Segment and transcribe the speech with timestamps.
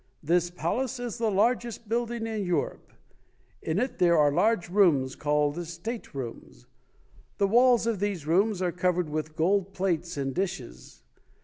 [0.23, 2.91] This palace is the largest building in Europe.
[3.61, 6.65] In it there are large rooms called state rooms.
[7.37, 11.03] The walls of these rooms are covered with gold plates and dishes.